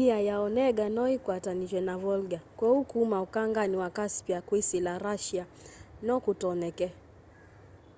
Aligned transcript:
iia 0.00 0.18
ya 0.28 0.36
onega 0.46 0.84
no 0.94 1.04
yikwatanitw'e 1.10 1.80
na 1.88 1.94
volga 2.04 2.38
kwoou 2.58 2.80
kuma 2.90 3.16
ukangani 3.26 3.76
wa 3.82 3.88
caspia 3.96 4.38
kwisila 4.48 4.92
russia 5.06 5.44
no 6.06 6.14
kutonyeke 6.24 6.88